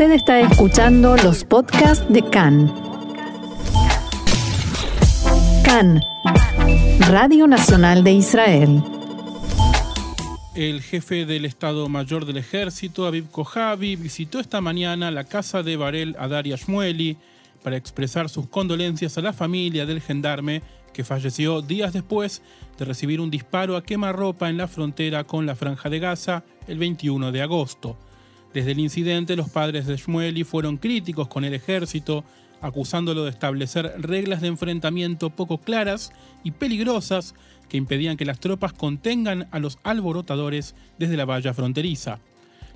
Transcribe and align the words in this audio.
Usted 0.00 0.14
está 0.14 0.40
escuchando 0.40 1.14
los 1.18 1.44
podcasts 1.44 2.10
de 2.10 2.22
CAN. 2.22 2.72
CAN, 5.62 6.00
Radio 7.00 7.46
Nacional 7.46 8.02
de 8.02 8.12
Israel. 8.12 8.82
El 10.54 10.80
jefe 10.80 11.26
del 11.26 11.44
Estado 11.44 11.86
Mayor 11.90 12.24
del 12.24 12.38
Ejército, 12.38 13.06
Aviv 13.06 13.28
Kojavi, 13.30 13.96
visitó 13.96 14.40
esta 14.40 14.62
mañana 14.62 15.10
la 15.10 15.24
casa 15.24 15.62
de 15.62 15.76
Barel 15.76 16.16
Adar 16.18 16.46
Shmueli 16.46 17.18
para 17.62 17.76
expresar 17.76 18.30
sus 18.30 18.48
condolencias 18.48 19.18
a 19.18 19.20
la 19.20 19.34
familia 19.34 19.84
del 19.84 20.00
gendarme 20.00 20.62
que 20.94 21.04
falleció 21.04 21.60
días 21.60 21.92
después 21.92 22.40
de 22.78 22.86
recibir 22.86 23.20
un 23.20 23.30
disparo 23.30 23.76
a 23.76 23.82
quemarropa 23.82 24.48
en 24.48 24.56
la 24.56 24.66
frontera 24.66 25.24
con 25.24 25.44
la 25.44 25.56
Franja 25.56 25.90
de 25.90 25.98
Gaza 25.98 26.42
el 26.68 26.78
21 26.78 27.32
de 27.32 27.42
agosto. 27.42 27.98
Desde 28.52 28.72
el 28.72 28.80
incidente, 28.80 29.36
los 29.36 29.48
padres 29.48 29.86
de 29.86 29.96
Shmueli 29.96 30.44
fueron 30.44 30.76
críticos 30.76 31.28
con 31.28 31.44
el 31.44 31.54
ejército, 31.54 32.24
acusándolo 32.60 33.24
de 33.24 33.30
establecer 33.30 33.94
reglas 33.98 34.40
de 34.40 34.48
enfrentamiento 34.48 35.30
poco 35.30 35.58
claras 35.58 36.12
y 36.42 36.50
peligrosas 36.50 37.34
que 37.68 37.76
impedían 37.76 38.16
que 38.16 38.24
las 38.24 38.40
tropas 38.40 38.72
contengan 38.72 39.48
a 39.52 39.60
los 39.60 39.78
alborotadores 39.84 40.74
desde 40.98 41.16
la 41.16 41.24
valla 41.24 41.54
fronteriza. 41.54 42.18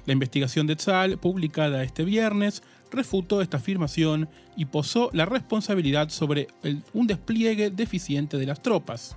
La 0.06 0.12
investigación 0.12 0.66
de 0.66 0.76
Tzal, 0.76 1.18
publicada 1.18 1.82
este 1.82 2.04
viernes, 2.04 2.62
refutó 2.92 3.42
esta 3.42 3.56
afirmación 3.56 4.28
y 4.56 4.66
posó 4.66 5.10
la 5.12 5.27
responsabilidad 5.27 6.10
sobre 6.10 6.48
un 6.92 7.06
despliegue 7.06 7.70
deficiente 7.70 8.38
de 8.38 8.46
las 8.46 8.62
tropas. 8.62 9.16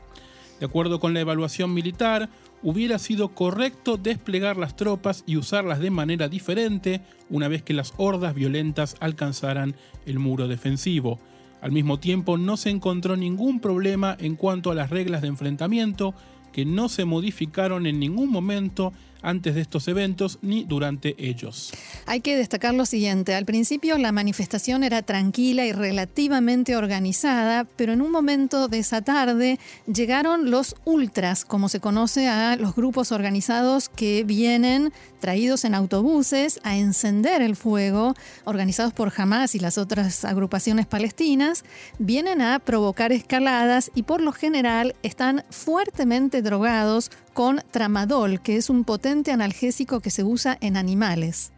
De 0.59 0.65
acuerdo 0.65 0.99
con 0.99 1.13
la 1.13 1.19
evaluación 1.19 1.73
militar, 1.73 2.29
hubiera 2.63 2.97
sido 2.97 3.29
correcto 3.29 3.97
desplegar 3.97 4.57
las 4.57 4.75
tropas 4.75 5.23
y 5.27 5.37
usarlas 5.37 5.79
de 5.79 5.91
manera 5.91 6.27
diferente 6.27 7.01
una 7.29 7.47
vez 7.47 7.61
que 7.61 7.73
las 7.73 7.93
hordas 7.97 8.33
violentas 8.33 8.95
alcanzaran 8.99 9.75
el 10.05 10.19
muro 10.19 10.47
defensivo. 10.47 11.19
Al 11.61 11.71
mismo 11.71 11.99
tiempo, 11.99 12.37
no 12.37 12.57
se 12.57 12.69
encontró 12.69 13.15
ningún 13.15 13.59
problema 13.59 14.15
en 14.19 14.35
cuanto 14.35 14.71
a 14.71 14.75
las 14.75 14.89
reglas 14.89 15.21
de 15.21 15.27
enfrentamiento, 15.27 16.13
que 16.51 16.65
no 16.65 16.89
se 16.89 17.05
modificaron 17.05 17.85
en 17.85 17.99
ningún 17.99 18.31
momento 18.31 18.93
antes 19.21 19.55
de 19.55 19.61
estos 19.61 19.87
eventos 19.87 20.39
ni 20.41 20.63
durante 20.63 21.15
ellos. 21.17 21.71
Hay 22.05 22.21
que 22.21 22.37
destacar 22.37 22.73
lo 22.73 22.85
siguiente, 22.85 23.35
al 23.35 23.45
principio 23.45 23.97
la 23.97 24.11
manifestación 24.11 24.83
era 24.83 25.01
tranquila 25.01 25.65
y 25.65 25.71
relativamente 25.71 26.75
organizada, 26.75 27.65
pero 27.75 27.93
en 27.93 28.01
un 28.01 28.11
momento 28.11 28.67
de 28.67 28.79
esa 28.79 29.01
tarde 29.01 29.59
llegaron 29.91 30.51
los 30.51 30.75
ultras, 30.85 31.45
como 31.45 31.69
se 31.69 31.79
conoce 31.79 32.27
a 32.27 32.55
los 32.55 32.75
grupos 32.75 33.11
organizados 33.11 33.89
que 33.89 34.23
vienen 34.23 34.91
traídos 35.19 35.65
en 35.65 35.75
autobuses 35.75 36.59
a 36.63 36.77
encender 36.77 37.41
el 37.41 37.55
fuego, 37.55 38.13
organizados 38.45 38.93
por 38.93 39.11
Hamas 39.15 39.55
y 39.55 39.59
las 39.59 39.77
otras 39.77 40.25
agrupaciones 40.25 40.85
palestinas, 40.85 41.63
vienen 41.99 42.41
a 42.41 42.59
provocar 42.59 43.11
escaladas 43.11 43.91
y 43.95 44.03
por 44.03 44.21
lo 44.21 44.31
general 44.31 44.95
están 45.03 45.43
fuertemente 45.49 46.41
drogados 46.41 47.11
con 47.37 47.61
tramadol, 47.69 48.41
que 48.41 48.57
es 48.57 48.67
un 48.67 48.83
potente 48.83 49.31
analgésico 49.31 49.99
que 49.99 50.09
se 50.09 50.23
usa 50.23 50.57
en 50.59 50.75
animales 50.75 51.51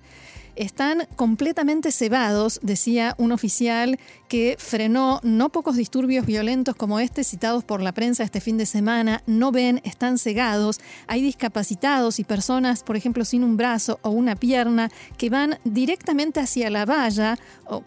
están 0.60 1.08
completamente 1.16 1.92
cebados, 1.92 2.60
decía 2.62 3.16
un 3.18 3.32
oficial 3.32 3.98
que 4.28 4.58
frenó 4.60 5.22
no 5.24 5.50
pocos 5.50 5.78
disturbios 5.78 6.26
violentos 6.26 6.76
como 6.76 7.00
este 7.00 7.24
citados 7.24 7.64
por 7.64 7.82
la 7.82 7.94
prensa 7.94 8.24
este 8.24 8.42
fin 8.42 8.58
de 8.58 8.66
semana, 8.66 9.24
no 9.26 9.52
ven, 9.52 9.82
están 9.86 10.18
cegados, 10.18 10.80
hay 11.08 11.22
discapacitados 11.22 12.20
y 12.20 12.26
personas, 12.26 12.84
por 12.84 12.98
ejemplo, 12.98 13.24
sin 13.24 13.44
un 13.44 13.56
brazo 13.56 14.00
o 14.02 14.10
una 14.10 14.36
pierna, 14.36 14.92
que 15.18 15.30
van 15.30 15.58
directamente 15.64 16.42
hacia 16.42 16.70
la 16.70 16.86
valla, 16.86 17.38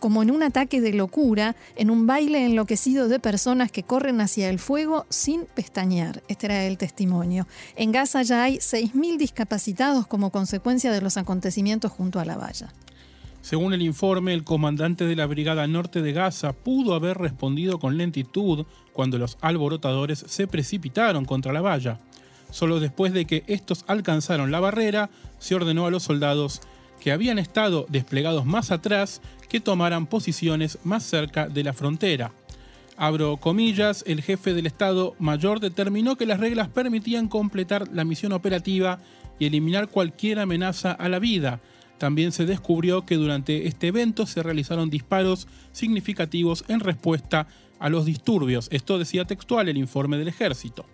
como 0.00 0.22
en 0.22 0.30
un 0.30 0.42
ataque 0.42 0.80
de 0.80 0.94
locura, 0.94 1.54
en 1.76 1.90
un 1.90 2.06
baile 2.06 2.44
enloquecido 2.44 3.08
de 3.08 3.20
personas 3.20 3.70
que 3.70 3.82
corren 3.82 4.20
hacia 4.20 4.48
el 4.48 4.58
fuego 4.58 5.04
sin 5.10 5.44
pestañear. 5.44 6.22
Este 6.28 6.46
era 6.46 6.64
el 6.64 6.78
testimonio. 6.78 7.46
En 7.76 7.92
Gaza 7.92 8.22
ya 8.22 8.44
hay 8.44 8.56
6.000 8.56 9.18
discapacitados 9.18 10.06
como 10.06 10.30
consecuencia 10.30 10.90
de 10.90 11.02
los 11.02 11.16
acontecimientos 11.16 11.92
junto 11.92 12.18
a 12.18 12.24
la 12.24 12.36
valla. 12.36 12.61
Según 13.42 13.74
el 13.74 13.82
informe, 13.82 14.34
el 14.34 14.44
comandante 14.44 15.04
de 15.04 15.16
la 15.16 15.26
Brigada 15.26 15.66
Norte 15.66 16.00
de 16.00 16.12
Gaza 16.12 16.52
pudo 16.52 16.94
haber 16.94 17.18
respondido 17.18 17.80
con 17.80 17.98
lentitud 17.98 18.66
cuando 18.92 19.18
los 19.18 19.36
alborotadores 19.40 20.24
se 20.28 20.46
precipitaron 20.46 21.24
contra 21.24 21.52
la 21.52 21.60
valla. 21.60 21.98
Solo 22.50 22.78
después 22.78 23.12
de 23.12 23.24
que 23.24 23.42
estos 23.48 23.84
alcanzaron 23.88 24.52
la 24.52 24.60
barrera, 24.60 25.10
se 25.38 25.54
ordenó 25.54 25.86
a 25.86 25.90
los 25.90 26.04
soldados 26.04 26.60
que 27.00 27.10
habían 27.10 27.40
estado 27.40 27.84
desplegados 27.88 28.46
más 28.46 28.70
atrás 28.70 29.20
que 29.48 29.58
tomaran 29.58 30.06
posiciones 30.06 30.78
más 30.84 31.02
cerca 31.02 31.48
de 31.48 31.64
la 31.64 31.72
frontera. 31.72 32.32
Abro 32.96 33.38
comillas, 33.38 34.04
el 34.06 34.22
jefe 34.22 34.54
del 34.54 34.66
Estado 34.66 35.16
Mayor 35.18 35.58
determinó 35.58 36.16
que 36.16 36.26
las 36.26 36.38
reglas 36.38 36.68
permitían 36.68 37.26
completar 37.26 37.88
la 37.88 38.04
misión 38.04 38.32
operativa 38.32 39.00
y 39.40 39.46
eliminar 39.46 39.88
cualquier 39.88 40.38
amenaza 40.38 40.92
a 40.92 41.08
la 41.08 41.18
vida, 41.18 41.60
también 42.02 42.32
se 42.32 42.46
descubrió 42.46 43.06
que 43.06 43.14
durante 43.14 43.68
este 43.68 43.86
evento 43.86 44.26
se 44.26 44.42
realizaron 44.42 44.90
disparos 44.90 45.46
significativos 45.70 46.64
en 46.66 46.80
respuesta 46.80 47.46
a 47.78 47.88
los 47.90 48.06
disturbios. 48.06 48.66
Esto 48.72 48.98
decía 48.98 49.24
textual 49.24 49.68
el 49.68 49.76
informe 49.76 50.18
del 50.18 50.26
ejército. 50.26 50.84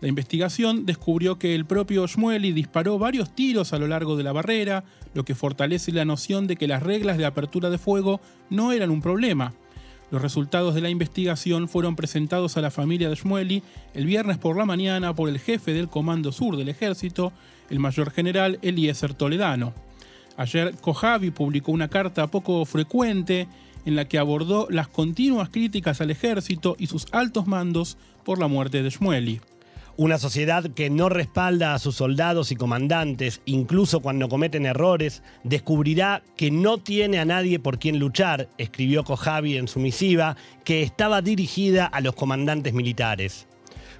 La 0.00 0.06
investigación 0.06 0.86
descubrió 0.86 1.40
que 1.40 1.56
el 1.56 1.64
propio 1.64 2.06
Shmueli 2.06 2.52
disparó 2.52 3.00
varios 3.00 3.34
tiros 3.34 3.72
a 3.72 3.80
lo 3.80 3.88
largo 3.88 4.16
de 4.16 4.22
la 4.22 4.30
barrera, 4.30 4.84
lo 5.12 5.24
que 5.24 5.34
fortalece 5.34 5.90
la 5.90 6.04
noción 6.04 6.46
de 6.46 6.54
que 6.54 6.68
las 6.68 6.84
reglas 6.84 7.18
de 7.18 7.26
apertura 7.26 7.68
de 7.68 7.78
fuego 7.78 8.20
no 8.48 8.70
eran 8.70 8.90
un 8.90 9.02
problema. 9.02 9.54
Los 10.12 10.22
resultados 10.22 10.76
de 10.76 10.82
la 10.82 10.88
investigación 10.88 11.66
fueron 11.66 11.96
presentados 11.96 12.56
a 12.56 12.60
la 12.60 12.70
familia 12.70 13.08
de 13.08 13.16
Shmueli 13.16 13.64
el 13.92 14.06
viernes 14.06 14.38
por 14.38 14.56
la 14.56 14.66
mañana 14.66 15.16
por 15.16 15.28
el 15.28 15.40
jefe 15.40 15.72
del 15.72 15.88
Comando 15.88 16.30
Sur 16.30 16.56
del 16.56 16.68
Ejército, 16.68 17.32
el 17.70 17.80
mayor 17.80 18.12
general 18.12 18.60
Eliezer 18.62 19.14
Toledano. 19.14 19.74
Ayer 20.36 20.74
Kojavi 20.80 21.30
publicó 21.30 21.72
una 21.72 21.88
carta 21.88 22.26
poco 22.26 22.64
frecuente 22.64 23.46
en 23.84 23.96
la 23.96 24.06
que 24.06 24.18
abordó 24.18 24.66
las 24.70 24.88
continuas 24.88 25.50
críticas 25.50 26.00
al 26.00 26.10
ejército 26.10 26.76
y 26.78 26.86
sus 26.86 27.06
altos 27.12 27.46
mandos 27.46 27.96
por 28.24 28.38
la 28.38 28.48
muerte 28.48 28.82
de 28.82 28.90
Shmueli. 28.90 29.40
Una 29.96 30.18
sociedad 30.18 30.64
que 30.72 30.90
no 30.90 31.08
respalda 31.08 31.72
a 31.72 31.78
sus 31.78 31.94
soldados 31.94 32.50
y 32.50 32.56
comandantes, 32.56 33.42
incluso 33.44 34.00
cuando 34.00 34.28
cometen 34.28 34.66
errores, 34.66 35.22
descubrirá 35.44 36.24
que 36.36 36.50
no 36.50 36.78
tiene 36.78 37.20
a 37.20 37.24
nadie 37.24 37.60
por 37.60 37.78
quien 37.78 38.00
luchar, 38.00 38.48
escribió 38.58 39.04
Kojavi 39.04 39.56
en 39.56 39.68
su 39.68 39.78
misiva, 39.78 40.36
que 40.64 40.82
estaba 40.82 41.22
dirigida 41.22 41.86
a 41.86 42.00
los 42.00 42.16
comandantes 42.16 42.74
militares. 42.74 43.46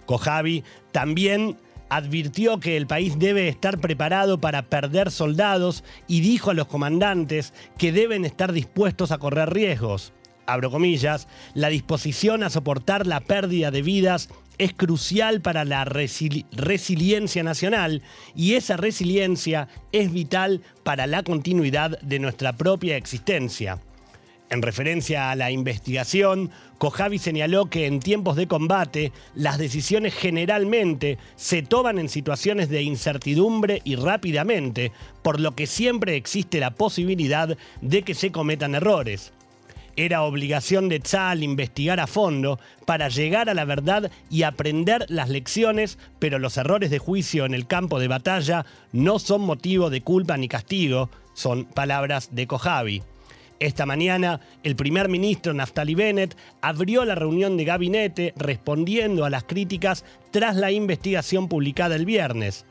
Kojavi 0.07 0.65
también 0.91 1.59
advirtió 1.89 2.61
que 2.61 2.77
el 2.77 2.87
país 2.87 3.19
debe 3.19 3.49
estar 3.49 3.79
preparado 3.79 4.41
para 4.41 4.63
perder 4.63 5.11
soldados 5.11 5.85
y 6.07 6.21
dijo 6.21 6.51
a 6.51 6.55
los 6.55 6.67
comandantes 6.67 7.53
que 7.79 7.93
deben 7.93 8.25
estar 8.25 8.53
dispuestos 8.53 9.13
a 9.13 9.19
correr 9.19 9.53
riesgos. 9.53 10.13
Abro 10.47 10.71
comillas, 10.71 11.27
la 11.55 11.69
disposición 11.69 12.43
a 12.43 12.51
soportar 12.51 13.07
la 13.07 13.21
pérdida 13.21 13.71
de 13.71 13.83
vidas 13.83 14.29
es 14.59 14.73
crucial 14.75 15.41
para 15.41 15.65
la 15.65 15.85
resiliencia 15.85 17.43
nacional 17.43 18.03
y 18.35 18.55
esa 18.55 18.77
resiliencia 18.77 19.69
es 19.93 20.13
vital 20.13 20.61
para 20.83 21.07
la 21.07 21.23
continuidad 21.23 21.99
de 22.01 22.19
nuestra 22.19 22.53
propia 22.53 22.97
existencia. 22.97 23.81
En 24.51 24.63
referencia 24.63 25.31
a 25.31 25.37
la 25.37 25.51
investigación, 25.51 26.51
Kojavi 26.79 27.19
señaló 27.19 27.67
que 27.67 27.87
en 27.87 27.99
tiempos 27.99 28.37
de 28.37 28.47
combate 28.47 29.11
las 29.35 29.59
decisiones 29.59 30.15
generalmente 30.15 31.19
se 31.35 31.63
toman 31.63 31.99
en 31.99 32.09
situaciones 32.09 32.69
de 32.69 32.83
incertidumbre 32.83 33.81
y 33.85 33.97
rápidamente, 33.97 34.93
por 35.23 35.41
lo 35.41 35.55
que 35.55 35.67
siempre 35.67 36.17
existe 36.17 36.61
la 36.61 36.73
posibilidad 36.73 37.57
de 37.81 38.03
que 38.03 38.15
se 38.15 38.33
cometan 38.33 38.75
errores. 38.75 39.33
Era 39.97 40.23
obligación 40.23 40.89
de 40.89 41.01
Tzal 41.01 41.43
investigar 41.43 42.01
a 42.01 42.07
fondo 42.07 42.59
para 42.85 43.09
llegar 43.09 43.49
a 43.49 43.55
la 43.55 43.65
verdad 43.65 44.11
y 44.29 44.43
aprender 44.43 45.07
las 45.09 45.29
lecciones, 45.29 45.99
pero 46.19 46.39
los 46.39 46.57
errores 46.57 46.91
de 46.91 46.99
juicio 46.99 47.47
en 47.47 47.55
el 47.55 47.67
campo 47.67 48.01
de 48.01 48.09
batalla 48.09 48.67
no 48.93 49.19
son 49.21 49.43
motivo 49.43 49.91
de 49.91 50.01
culpa 50.01 50.37
ni 50.37 50.49
castigo, 50.49 51.11
son 51.33 51.65
palabras 51.65 52.31
de 52.33 52.47
Kojavi. 52.47 53.03
Esta 53.61 53.87
mañana, 53.87 54.41
el 54.63 54.77
primer 54.77 55.09
ministro 55.09 55.55
Naftali 55.55 55.95
Bennett 55.95 56.37
abrió 56.61 57.05
la 57.05 57.15
reunión 57.15 57.57
de 57.57 57.65
gabinete 57.65 58.35
respondiendo 58.37 59.25
a 59.25 59.31
las 59.31 59.45
críticas 59.45 60.05
tras 60.31 60.57
la 60.57 60.71
investigación 60.71 61.49
publicada 61.49 61.95
el 61.95 62.05
viernes. 62.05 62.67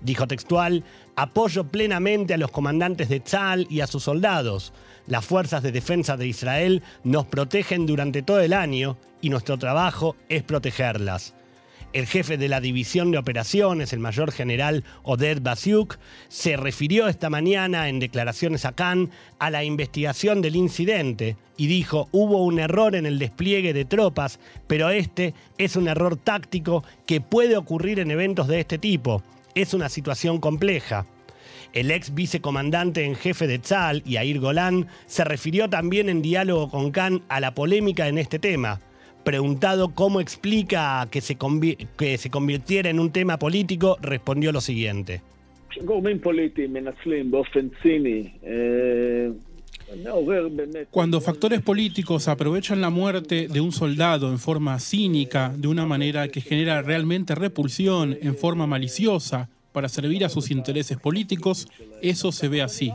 Dijo 0.00 0.26
textual, 0.26 0.84
apoyo 1.16 1.64
plenamente 1.64 2.34
a 2.34 2.36
los 2.36 2.50
comandantes 2.50 3.08
de 3.08 3.20
Tzal 3.20 3.66
y 3.70 3.80
a 3.80 3.86
sus 3.86 4.02
soldados. 4.04 4.72
Las 5.06 5.24
fuerzas 5.24 5.62
de 5.62 5.72
defensa 5.72 6.16
de 6.16 6.26
Israel 6.26 6.82
nos 7.04 7.26
protegen 7.26 7.86
durante 7.86 8.22
todo 8.22 8.40
el 8.40 8.52
año 8.52 8.98
y 9.22 9.30
nuestro 9.30 9.56
trabajo 9.56 10.16
es 10.28 10.42
protegerlas. 10.42 11.34
El 11.94 12.08
jefe 12.08 12.36
de 12.36 12.48
la 12.48 12.60
división 12.60 13.12
de 13.12 13.18
operaciones, 13.18 13.92
el 13.92 14.00
mayor 14.00 14.32
general 14.32 14.82
Oded 15.04 15.40
Basiuk, 15.40 15.96
se 16.26 16.56
refirió 16.56 17.06
esta 17.06 17.30
mañana 17.30 17.88
en 17.88 18.00
declaraciones 18.00 18.64
a 18.64 18.72
Cannes 18.72 19.10
a 19.38 19.48
la 19.48 19.62
investigación 19.62 20.42
del 20.42 20.56
incidente 20.56 21.36
y 21.56 21.68
dijo, 21.68 22.08
hubo 22.10 22.42
un 22.42 22.58
error 22.58 22.96
en 22.96 23.06
el 23.06 23.20
despliegue 23.20 23.72
de 23.72 23.84
tropas, 23.84 24.40
pero 24.66 24.90
este 24.90 25.34
es 25.56 25.76
un 25.76 25.86
error 25.86 26.16
táctico 26.16 26.82
que 27.06 27.20
puede 27.20 27.56
ocurrir 27.56 28.00
en 28.00 28.10
eventos 28.10 28.48
de 28.48 28.58
este 28.58 28.76
tipo. 28.76 29.22
Es 29.54 29.72
una 29.72 29.88
situación 29.88 30.40
compleja. 30.40 31.06
El 31.74 31.92
ex 31.92 32.12
vicecomandante 32.12 33.04
en 33.04 33.14
jefe 33.14 33.46
de 33.46 33.60
Tzal, 33.60 34.02
Yair 34.02 34.40
Golan, 34.40 34.88
se 35.06 35.22
refirió 35.22 35.70
también 35.70 36.08
en 36.08 36.22
diálogo 36.22 36.70
con 36.70 36.90
Khan 36.90 37.22
a 37.28 37.38
la 37.38 37.54
polémica 37.54 38.08
en 38.08 38.18
este 38.18 38.40
tema. 38.40 38.80
Preguntado 39.24 39.94
cómo 39.94 40.20
explica 40.20 41.08
que 41.10 41.20
se, 41.20 41.38
que 41.96 42.18
se 42.18 42.30
convirtiera 42.30 42.90
en 42.90 43.00
un 43.00 43.10
tema 43.10 43.38
político, 43.38 43.96
respondió 44.02 44.52
lo 44.52 44.60
siguiente. 44.60 45.22
Cuando 50.90 51.20
factores 51.20 51.62
políticos 51.62 52.28
aprovechan 52.28 52.80
la 52.80 52.90
muerte 52.90 53.48
de 53.48 53.60
un 53.60 53.72
soldado 53.72 54.30
en 54.30 54.38
forma 54.38 54.78
cínica, 54.78 55.52
de 55.56 55.68
una 55.68 55.86
manera 55.86 56.28
que 56.28 56.40
genera 56.40 56.82
realmente 56.82 57.34
repulsión, 57.34 58.16
en 58.20 58.36
forma 58.36 58.66
maliciosa, 58.66 59.48
para 59.72 59.88
servir 59.88 60.24
a 60.24 60.28
sus 60.28 60.50
intereses 60.50 60.98
políticos, 60.98 61.68
eso 62.00 62.30
se 62.30 62.48
ve 62.48 62.62
así. 62.62 62.92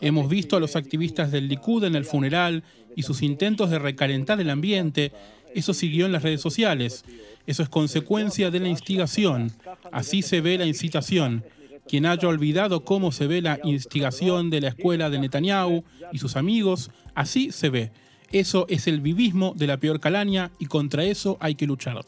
Hemos 0.00 0.28
visto 0.28 0.56
a 0.56 0.60
los 0.60 0.76
activistas 0.76 1.30
del 1.30 1.48
Likud 1.48 1.84
en 1.84 1.94
el 1.94 2.04
funeral 2.04 2.62
y 2.96 3.02
sus 3.02 3.22
intentos 3.22 3.70
de 3.70 3.78
recalentar 3.78 4.40
el 4.40 4.50
ambiente. 4.50 5.12
Eso 5.54 5.72
siguió 5.72 6.06
en 6.06 6.12
las 6.12 6.22
redes 6.22 6.40
sociales. 6.40 7.04
Eso 7.46 7.62
es 7.62 7.68
consecuencia 7.68 8.50
de 8.50 8.60
la 8.60 8.68
instigación. 8.68 9.52
Así 9.92 10.22
se 10.22 10.40
ve 10.40 10.58
la 10.58 10.66
incitación. 10.66 11.44
Quien 11.86 12.06
haya 12.06 12.28
olvidado 12.28 12.84
cómo 12.84 13.12
se 13.12 13.26
ve 13.26 13.42
la 13.42 13.60
instigación 13.62 14.50
de 14.50 14.62
la 14.62 14.68
escuela 14.68 15.10
de 15.10 15.18
Netanyahu 15.18 15.84
y 16.12 16.18
sus 16.18 16.36
amigos, 16.36 16.90
así 17.14 17.52
se 17.52 17.68
ve. 17.68 17.92
Eso 18.32 18.66
es 18.68 18.86
el 18.86 19.00
vivismo 19.00 19.52
de 19.54 19.66
la 19.66 19.76
peor 19.76 20.00
calaña 20.00 20.50
y 20.58 20.66
contra 20.66 21.04
eso 21.04 21.36
hay 21.40 21.54
que 21.54 21.66
luchar. 21.66 22.04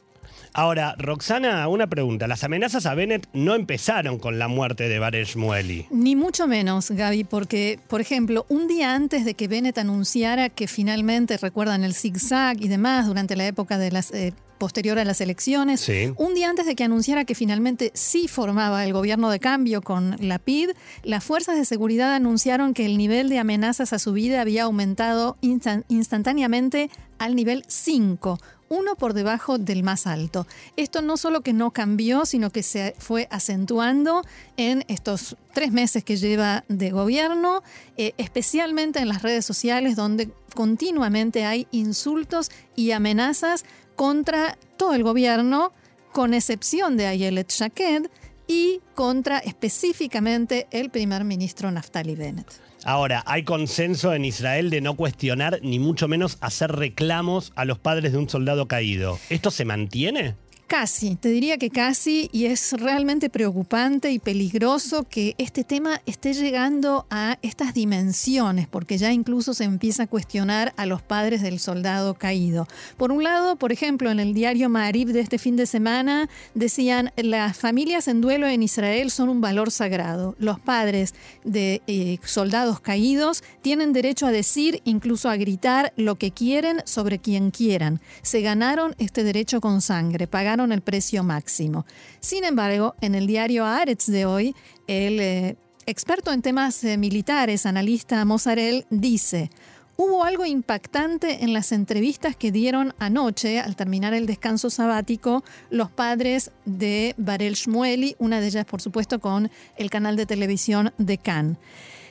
Ahora, 0.58 0.94
Roxana, 0.96 1.68
una 1.68 1.86
pregunta. 1.86 2.26
Las 2.26 2.42
amenazas 2.42 2.86
a 2.86 2.94
Bennett 2.94 3.28
no 3.34 3.54
empezaron 3.54 4.18
con 4.18 4.38
la 4.38 4.48
muerte 4.48 4.88
de 4.88 4.98
Baresh 4.98 5.34
Shmueli. 5.34 5.88
Ni 5.90 6.16
mucho 6.16 6.46
menos, 6.46 6.90
Gaby, 6.90 7.24
porque, 7.24 7.78
por 7.88 8.00
ejemplo, 8.00 8.46
un 8.48 8.66
día 8.66 8.94
antes 8.94 9.26
de 9.26 9.34
que 9.34 9.48
Bennett 9.48 9.76
anunciara 9.76 10.48
que 10.48 10.66
finalmente, 10.66 11.36
recuerdan 11.36 11.84
el 11.84 11.92
zigzag 11.92 12.56
y 12.62 12.68
demás, 12.68 13.06
durante 13.06 13.36
la 13.36 13.46
época 13.46 13.76
de 13.76 13.92
las 13.92 14.10
eh, 14.12 14.32
posterior 14.56 14.98
a 14.98 15.04
las 15.04 15.20
elecciones, 15.20 15.86
un 16.16 16.34
día 16.34 16.48
antes 16.48 16.64
de 16.64 16.74
que 16.74 16.84
anunciara 16.84 17.26
que 17.26 17.34
finalmente 17.34 17.90
sí 17.92 18.26
formaba 18.26 18.82
el 18.84 18.94
gobierno 18.94 19.28
de 19.28 19.38
cambio 19.38 19.82
con 19.82 20.16
la 20.20 20.38
PID, 20.38 20.70
las 21.02 21.22
fuerzas 21.22 21.56
de 21.56 21.66
seguridad 21.66 22.14
anunciaron 22.14 22.72
que 22.72 22.86
el 22.86 22.96
nivel 22.96 23.28
de 23.28 23.38
amenazas 23.38 23.92
a 23.92 23.98
su 23.98 24.14
vida 24.14 24.40
había 24.40 24.62
aumentado 24.62 25.36
instantáneamente 25.42 26.90
al 27.18 27.34
nivel 27.34 27.64
5, 27.66 28.38
uno 28.68 28.96
por 28.96 29.14
debajo 29.14 29.58
del 29.58 29.82
más 29.82 30.06
alto. 30.06 30.46
Esto 30.76 31.02
no 31.02 31.16
solo 31.16 31.40
que 31.40 31.52
no 31.52 31.70
cambió, 31.70 32.26
sino 32.26 32.50
que 32.50 32.62
se 32.62 32.94
fue 32.98 33.28
acentuando 33.30 34.24
en 34.56 34.84
estos 34.88 35.36
tres 35.52 35.72
meses 35.72 36.04
que 36.04 36.16
lleva 36.16 36.64
de 36.68 36.90
gobierno, 36.90 37.62
eh, 37.96 38.12
especialmente 38.18 38.98
en 38.98 39.08
las 39.08 39.22
redes 39.22 39.44
sociales 39.44 39.96
donde 39.96 40.30
continuamente 40.54 41.44
hay 41.44 41.68
insultos 41.70 42.50
y 42.74 42.90
amenazas 42.90 43.64
contra 43.94 44.58
todo 44.76 44.94
el 44.94 45.02
gobierno, 45.02 45.72
con 46.12 46.34
excepción 46.34 46.96
de 46.96 47.06
Ayelet 47.06 47.50
Shaked, 47.50 48.10
y 48.46 48.80
contra 48.94 49.38
específicamente 49.38 50.66
el 50.70 50.90
primer 50.90 51.24
ministro 51.24 51.70
Naftali 51.70 52.14
Bennett. 52.14 52.46
Ahora, 52.86 53.24
hay 53.26 53.42
consenso 53.42 54.14
en 54.14 54.24
Israel 54.24 54.70
de 54.70 54.80
no 54.80 54.94
cuestionar 54.94 55.58
ni 55.60 55.80
mucho 55.80 56.06
menos 56.06 56.38
hacer 56.40 56.70
reclamos 56.70 57.52
a 57.56 57.64
los 57.64 57.80
padres 57.80 58.12
de 58.12 58.18
un 58.18 58.28
soldado 58.28 58.68
caído. 58.68 59.18
¿Esto 59.28 59.50
se 59.50 59.64
mantiene? 59.64 60.36
Casi, 60.66 61.14
te 61.14 61.28
diría 61.28 61.58
que 61.58 61.70
casi, 61.70 62.28
y 62.32 62.46
es 62.46 62.72
realmente 62.72 63.30
preocupante 63.30 64.10
y 64.10 64.18
peligroso 64.18 65.04
que 65.08 65.36
este 65.38 65.62
tema 65.62 66.02
esté 66.06 66.34
llegando 66.34 67.06
a 67.08 67.38
estas 67.42 67.72
dimensiones, 67.72 68.66
porque 68.66 68.98
ya 68.98 69.12
incluso 69.12 69.54
se 69.54 69.62
empieza 69.62 70.02
a 70.02 70.06
cuestionar 70.08 70.74
a 70.76 70.84
los 70.84 71.02
padres 71.02 71.40
del 71.40 71.60
soldado 71.60 72.14
caído. 72.14 72.66
Por 72.96 73.12
un 73.12 73.22
lado, 73.22 73.54
por 73.54 73.70
ejemplo, 73.70 74.10
en 74.10 74.18
el 74.18 74.34
diario 74.34 74.68
Marib 74.68 75.12
de 75.12 75.20
este 75.20 75.38
fin 75.38 75.54
de 75.54 75.66
semana 75.66 76.28
decían, 76.54 77.12
las 77.14 77.56
familias 77.56 78.08
en 78.08 78.20
duelo 78.20 78.48
en 78.48 78.64
Israel 78.64 79.12
son 79.12 79.28
un 79.28 79.40
valor 79.40 79.70
sagrado. 79.70 80.34
Los 80.40 80.58
padres 80.58 81.14
de 81.44 81.80
eh, 81.86 82.18
soldados 82.24 82.80
caídos 82.80 83.44
tienen 83.62 83.92
derecho 83.92 84.26
a 84.26 84.32
decir, 84.32 84.80
incluso 84.84 85.30
a 85.30 85.36
gritar, 85.36 85.92
lo 85.96 86.16
que 86.16 86.32
quieren 86.32 86.82
sobre 86.86 87.20
quien 87.20 87.52
quieran. 87.52 88.00
Se 88.22 88.40
ganaron 88.40 88.96
este 88.98 89.22
derecho 89.22 89.60
con 89.60 89.80
sangre, 89.80 90.26
pagaron 90.26 90.55
el 90.64 90.80
precio 90.80 91.22
máximo. 91.22 91.86
Sin 92.20 92.44
embargo, 92.44 92.94
en 93.00 93.14
el 93.14 93.26
diario 93.26 93.64
Aretz 93.64 94.06
de 94.06 94.26
hoy, 94.26 94.54
el 94.86 95.20
eh, 95.20 95.56
experto 95.86 96.32
en 96.32 96.42
temas 96.42 96.82
eh, 96.84 96.96
militares, 96.96 97.66
analista 97.66 98.24
Mozarel, 98.24 98.86
dice, 98.90 99.50
Hubo 99.98 100.24
algo 100.24 100.44
impactante 100.44 101.42
en 101.42 101.54
las 101.54 101.72
entrevistas 101.72 102.36
que 102.36 102.52
dieron 102.52 102.92
anoche, 102.98 103.60
al 103.60 103.76
terminar 103.76 104.12
el 104.12 104.26
descanso 104.26 104.68
sabático, 104.68 105.42
los 105.70 105.90
padres 105.90 106.50
de 106.66 107.14
Barel 107.16 107.54
Shmueli, 107.54 108.14
una 108.18 108.40
de 108.40 108.48
ellas, 108.48 108.66
por 108.66 108.82
supuesto, 108.82 109.20
con 109.20 109.50
el 109.78 109.88
canal 109.88 110.16
de 110.16 110.26
televisión 110.26 110.92
de 110.98 111.16
Cannes. 111.16 111.56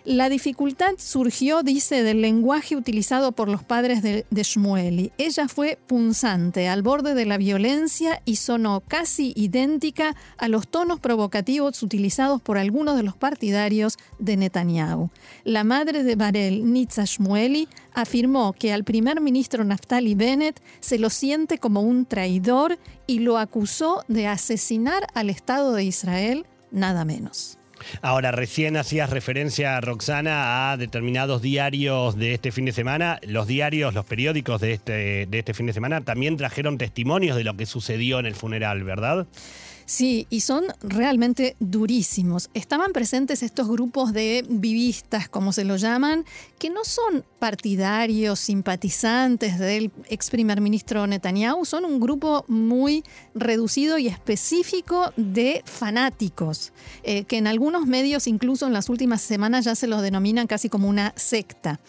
La 0.06 0.30
dificultad 0.30 0.94
surgió, 1.00 1.64
dice, 1.64 2.04
del 2.04 2.22
lenguaje 2.22 2.76
utilizado 2.76 3.32
por 3.32 3.50
los 3.50 3.64
padres 3.64 4.04
de, 4.04 4.24
Shmueli. 4.32 5.12
Ella 5.18 5.48
fue 5.48 5.80
punzante, 5.88 6.68
al 6.68 6.84
borde 6.84 7.16
de 7.16 7.26
la 7.26 7.40
violencia 7.40 8.22
y 8.24 8.36
sonó 8.36 8.84
casi 8.88 9.34
idéntica 9.36 10.16
a 10.38 10.48
los 10.48 10.68
tonos 10.68 11.00
provocativos 11.00 11.82
utilizados 11.82 12.40
por 12.40 12.60
algunos 12.60 12.98
de 12.98 13.02
los 13.02 13.18
partidarios 13.18 13.98
de 14.20 14.38
Netanyahu. 14.38 15.10
La 15.44 15.64
madre 15.64 16.04
de 16.04 16.16
Barel, 16.16 16.72
Nitza 16.72 17.06
Shmueli, 17.06 17.68
afirmó 17.92 18.54
que 18.54 18.74
al 18.74 18.84
primer 18.84 19.22
ministro 19.22 19.64
Naftali 19.64 20.14
Bennett 20.14 20.62
se 20.82 21.00
lo 21.00 21.10
siente 21.10 21.58
como 21.58 21.82
un 21.82 22.06
traidor 22.06 22.78
y 23.08 23.20
lo 23.20 23.40
acusó 23.40 24.04
de 24.08 24.28
asesinar 24.28 25.08
al 25.16 25.32
Estado 25.32 25.74
de 25.74 25.84
Israel, 25.84 26.46
nada 26.70 27.06
menos. 27.06 27.58
Ahora, 28.02 28.32
recién 28.32 28.78
hacías 28.78 29.10
referencia, 29.10 29.80
Roxana, 29.82 30.72
a 30.72 30.78
determinados 30.78 31.42
diarios 31.42 32.16
de 32.18 32.34
este 32.34 32.52
fin 32.52 32.66
de 32.66 32.72
semana. 32.72 33.20
Los 33.24 33.48
diarios, 33.48 33.94
los 33.94 34.06
periódicos 34.06 34.62
de 34.62 34.74
este, 34.74 35.26
de 35.26 35.40
este 35.40 35.54
fin 35.54 35.66
de 35.66 35.74
semana 35.74 36.02
también 36.02 36.38
trajeron 36.38 36.78
testimonios 36.78 37.38
de 37.38 37.44
lo 37.44 37.56
que 37.56 37.66
sucedió 37.66 38.20
en 38.20 38.26
el 38.26 38.36
funeral, 38.36 38.84
¿verdad? 38.84 39.28
Sí, 39.86 40.26
y 40.32 40.42
son 40.42 40.66
realmente 40.82 41.56
durísimos. 41.60 42.50
Estaban 42.56 42.92
presentes 42.92 43.44
estos 43.44 43.68
grupos 43.68 44.14
de 44.14 44.44
vivistas, 44.50 45.30
como 45.30 45.52
se 45.52 45.64
lo 45.64 45.76
llaman, 45.76 46.26
que 46.58 46.72
no 46.72 46.84
son 46.84 47.24
partidarios, 47.38 48.40
simpatizantes 48.40 49.60
del 49.60 49.92
ex 50.10 50.32
primer 50.32 50.60
ministro 50.60 51.06
Netanyahu, 51.06 51.66
son 51.66 51.86
un 51.86 52.00
grupo 52.00 52.46
muy 52.48 53.04
reducido 53.36 54.00
y 54.00 54.08
específico 54.08 55.14
de 55.18 55.62
fanáticos, 55.66 56.74
eh, 57.04 57.26
que 57.26 57.38
en 57.38 57.46
algunos 57.46 57.86
medios, 57.86 58.26
incluso 58.26 58.66
en 58.66 58.74
las 58.74 58.90
últimas 58.90 59.22
semanas, 59.22 59.66
ya 59.66 59.76
se 59.76 59.86
los 59.86 60.02
denominan 60.02 60.48
casi 60.48 60.68
como 60.68 60.90
una 60.90 61.14
secta. 61.16 61.80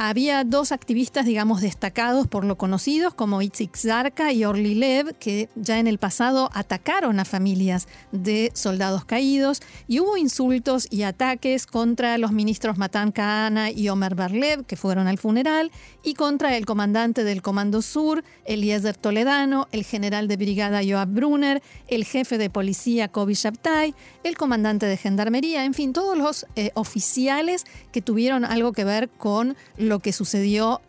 Había 0.00 0.44
dos 0.44 0.70
activistas, 0.70 1.26
digamos, 1.26 1.60
destacados 1.60 2.28
por 2.28 2.44
lo 2.44 2.56
conocidos, 2.56 3.14
como 3.14 3.42
Itzik 3.42 3.76
Zarka 3.76 4.32
y 4.32 4.44
Orly 4.44 4.76
Lev, 4.76 5.18
que 5.18 5.48
ya 5.56 5.80
en 5.80 5.88
el 5.88 5.98
pasado 5.98 6.50
atacaron 6.54 7.18
a 7.18 7.24
familias 7.24 7.88
de 8.12 8.52
soldados 8.54 9.04
caídos, 9.04 9.60
y 9.88 9.98
hubo 9.98 10.16
insultos 10.16 10.86
y 10.88 11.02
ataques 11.02 11.66
contra 11.66 12.16
los 12.16 12.30
ministros 12.30 12.78
Matan 12.78 13.10
Kahana 13.10 13.72
y 13.72 13.88
Omer 13.88 14.14
Barlev, 14.14 14.66
que 14.66 14.76
fueron 14.76 15.08
al 15.08 15.18
funeral, 15.18 15.72
y 16.04 16.14
contra 16.14 16.56
el 16.56 16.64
comandante 16.64 17.24
del 17.24 17.42
Comando 17.42 17.82
Sur, 17.82 18.22
Eliezer 18.44 18.96
Toledano, 18.96 19.66
el 19.72 19.82
general 19.82 20.28
de 20.28 20.36
brigada 20.36 20.80
Joab 20.88 21.08
Brunner, 21.08 21.60
el 21.88 22.04
jefe 22.04 22.38
de 22.38 22.50
policía 22.50 23.08
Kobi 23.08 23.34
Shabtai, 23.34 23.96
el 24.22 24.36
comandante 24.36 24.86
de 24.86 24.96
gendarmería, 24.96 25.64
en 25.64 25.74
fin, 25.74 25.92
todos 25.92 26.16
los 26.16 26.46
eh, 26.54 26.70
oficiales 26.74 27.64
que 27.90 28.00
tuvieron 28.00 28.44
algo 28.44 28.72
que 28.72 28.84
ver 28.84 29.08
con 29.08 29.56
lo 29.88 29.98
que 30.00 30.12
sucedió 30.12 30.80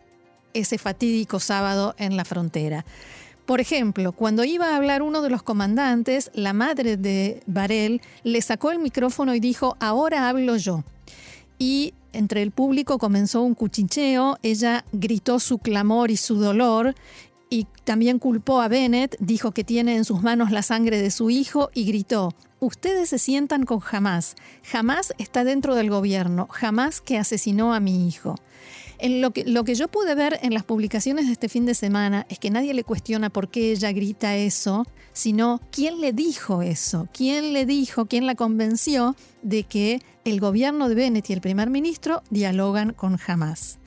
ese 0.54 0.78
fatídico 0.78 1.40
sábado 1.40 1.94
en 1.98 2.16
la 2.16 2.24
frontera. 2.24 2.84
Por 3.46 3.60
ejemplo, 3.60 4.12
cuando 4.12 4.44
iba 4.44 4.68
a 4.70 4.76
hablar 4.76 5.02
uno 5.02 5.22
de 5.22 5.30
los 5.30 5.42
comandantes, 5.42 6.30
la 6.34 6.52
madre 6.52 6.96
de 6.96 7.42
Varel 7.46 8.00
le 8.22 8.42
sacó 8.42 8.70
el 8.70 8.78
micrófono 8.78 9.34
y 9.34 9.40
dijo, 9.40 9.76
ahora 9.80 10.28
hablo 10.28 10.56
yo. 10.56 10.84
Y 11.58 11.94
entre 12.12 12.42
el 12.42 12.52
público 12.52 12.98
comenzó 12.98 13.42
un 13.42 13.54
cuchicheo, 13.54 14.38
ella 14.42 14.84
gritó 14.92 15.40
su 15.40 15.58
clamor 15.58 16.10
y 16.10 16.16
su 16.16 16.36
dolor 16.36 16.94
y 17.48 17.66
también 17.84 18.20
culpó 18.20 18.60
a 18.60 18.68
Bennett, 18.68 19.16
dijo 19.18 19.50
que 19.50 19.64
tiene 19.64 19.96
en 19.96 20.04
sus 20.04 20.22
manos 20.22 20.52
la 20.52 20.62
sangre 20.62 21.02
de 21.02 21.10
su 21.10 21.30
hijo 21.30 21.70
y 21.74 21.84
gritó, 21.84 22.32
ustedes 22.60 23.08
se 23.08 23.18
sientan 23.18 23.64
con 23.64 23.80
Jamás. 23.80 24.36
Jamás 24.62 25.12
está 25.18 25.42
dentro 25.42 25.74
del 25.74 25.90
gobierno, 25.90 26.46
jamás 26.50 27.00
que 27.00 27.18
asesinó 27.18 27.74
a 27.74 27.80
mi 27.80 28.06
hijo. 28.06 28.36
En 29.02 29.22
lo, 29.22 29.30
que, 29.30 29.44
lo 29.44 29.64
que 29.64 29.74
yo 29.74 29.88
pude 29.88 30.14
ver 30.14 30.38
en 30.42 30.52
las 30.52 30.62
publicaciones 30.62 31.26
de 31.26 31.32
este 31.32 31.48
fin 31.48 31.64
de 31.64 31.74
semana 31.74 32.26
es 32.28 32.38
que 32.38 32.50
nadie 32.50 32.74
le 32.74 32.84
cuestiona 32.84 33.30
por 33.30 33.48
qué 33.48 33.72
ella 33.72 33.92
grita 33.92 34.36
eso, 34.36 34.86
sino 35.14 35.60
quién 35.72 36.02
le 36.02 36.12
dijo 36.12 36.60
eso, 36.60 37.08
quién 37.12 37.54
le 37.54 37.64
dijo, 37.64 38.06
quién 38.06 38.26
la 38.26 38.34
convenció 38.34 39.16
de 39.42 39.64
que 39.64 40.02
el 40.26 40.38
gobierno 40.38 40.90
de 40.90 40.94
Bennett 40.94 41.30
y 41.30 41.32
el 41.32 41.40
primer 41.40 41.70
ministro 41.70 42.22
dialogan 42.28 42.92
con 42.92 43.18
Hamas. 43.26 43.78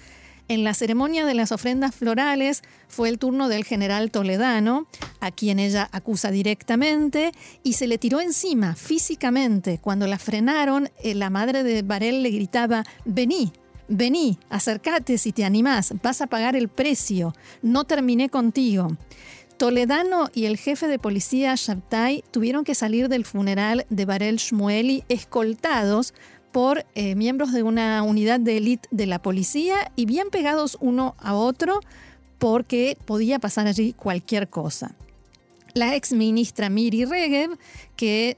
En 0.50 0.64
la 0.64 0.74
ceremonia 0.74 1.26
de 1.26 1.36
las 1.36 1.52
ofrendas 1.52 1.96
florales 1.96 2.64
fue 2.88 3.08
el 3.08 3.18
turno 3.18 3.48
del 3.48 3.64
general 3.64 4.12
Toledano, 4.12 4.88
a 5.22 5.32
quien 5.32 5.58
ella 5.58 5.88
acusa 5.92 6.32
directamente, 6.32 7.32
y 7.64 7.74
se 7.74 7.88
le 7.88 7.98
tiró 7.98 8.20
encima 8.20 8.76
físicamente. 8.76 9.80
Cuando 9.80 10.06
la 10.06 10.20
frenaron, 10.20 10.90
eh, 11.02 11.16
la 11.16 11.30
madre 11.30 11.64
de 11.64 11.82
Varel 11.82 12.24
le 12.24 12.32
gritaba, 12.32 12.84
vení, 13.06 13.54
vení, 13.88 14.40
acércate 14.50 15.18
si 15.18 15.32
te 15.32 15.46
animás, 15.46 15.94
vas 16.02 16.22
a 16.22 16.28
pagar 16.28 16.56
el 16.56 16.68
precio, 16.68 17.34
no 17.62 17.84
terminé 17.84 18.30
contigo. 18.30 18.88
Toledano 19.58 20.30
y 20.34 20.46
el 20.46 20.58
jefe 20.58 20.88
de 20.88 21.00
policía 21.00 21.54
Shabtai 21.56 22.24
tuvieron 22.32 22.64
que 22.64 22.76
salir 22.76 23.08
del 23.08 23.24
funeral 23.24 23.86
de 23.90 24.06
Barel 24.06 24.38
Shmueli 24.38 25.04
escoltados 25.10 26.14
por 26.52 26.86
eh, 26.96 27.16
miembros 27.16 27.52
de 27.52 27.64
una 27.64 28.04
unidad 28.04 28.40
de 28.40 28.58
élite 28.58 28.88
de 28.92 29.06
la 29.06 29.22
policía 29.22 29.92
y 29.96 30.06
bien 30.06 30.30
pegados 30.32 30.78
uno 30.82 31.16
a 31.20 31.36
otro 31.36 31.80
porque 32.40 32.98
podía 33.06 33.40
pasar 33.40 33.68
allí 33.68 33.94
cualquier 33.94 34.50
cosa 34.50 34.96
la 35.74 35.96
ex 35.96 36.14
ministra 36.14 36.70
Miri 36.70 37.06
Regev, 37.06 37.58
que 37.96 38.38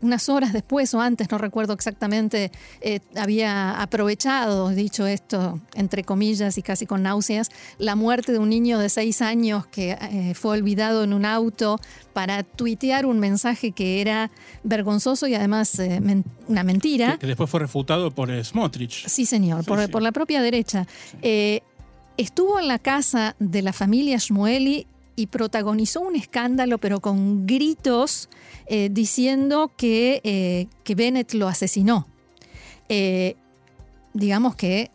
unas 0.00 0.28
horas 0.28 0.52
después 0.52 0.92
o 0.94 1.00
antes, 1.00 1.30
no 1.30 1.38
recuerdo 1.38 1.72
exactamente, 1.72 2.50
eh, 2.80 3.00
había 3.16 3.80
aprovechado, 3.80 4.68
dicho 4.70 5.06
esto 5.06 5.60
entre 5.74 6.04
comillas 6.04 6.58
y 6.58 6.62
casi 6.62 6.86
con 6.86 7.02
náuseas, 7.02 7.50
la 7.78 7.96
muerte 7.96 8.32
de 8.32 8.38
un 8.38 8.50
niño 8.50 8.78
de 8.78 8.88
seis 8.88 9.22
años 9.22 9.66
que 9.66 9.92
eh, 9.92 10.34
fue 10.34 10.58
olvidado 10.58 11.04
en 11.04 11.12
un 11.12 11.24
auto 11.24 11.78
para 12.12 12.42
tuitear 12.42 13.06
un 13.06 13.18
mensaje 13.18 13.72
que 13.72 14.00
era 14.00 14.30
vergonzoso 14.62 15.26
y 15.26 15.34
además 15.34 15.78
eh, 15.78 16.00
una 16.48 16.64
mentira. 16.64 17.18
Que, 17.18 17.26
después 17.26 17.48
fue 17.48 17.60
refutado 17.60 18.10
por 18.10 18.30
Smotrich. 18.44 19.06
Sí, 19.06 19.26
señor, 19.26 19.64
por, 19.64 19.90
por, 19.90 20.02
la 20.02 20.12
propia 20.12 20.42
derecha. 20.42 20.86
Estuvo 22.18 22.60
en 22.60 22.68
la 22.68 22.78
casa 22.78 23.36
de 23.38 23.62
la 23.62 23.72
familia 23.72 24.18
Shmueli 24.18 24.86
y 25.16 25.26
protagonizó 25.26 26.00
un 26.00 26.16
escándalo, 26.16 26.78
pero 26.78 27.00
con 27.00 27.46
gritos, 27.46 28.28
eh, 28.66 28.88
diciendo 28.90 29.70
que, 29.76 30.20
eh, 30.24 30.66
que, 30.84 30.94
Bennett 30.94 31.34
lo 31.34 31.48
asesinó. 31.48 32.06
Eh, 32.88 33.36
digamos 34.14 34.54
que 34.54 34.90